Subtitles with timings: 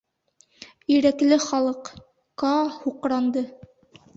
[0.95, 1.91] —Ирекле Халыҡ...—
[2.45, 3.45] Каа һуҡранды.